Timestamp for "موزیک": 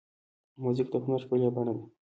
0.63-0.87